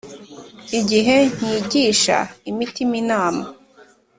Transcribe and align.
igihe 0.79 1.15
nkigisha 1.33 2.17
imitima 2.49 2.93
inama 3.01 3.43